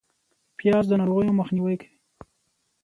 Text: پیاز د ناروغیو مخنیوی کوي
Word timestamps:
پیاز 0.57 0.85
د 0.89 0.93
ناروغیو 1.01 1.37
مخنیوی 1.39 1.75
کوي 1.81 1.89